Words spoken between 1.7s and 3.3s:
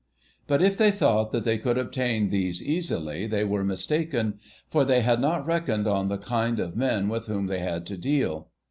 obtain these easily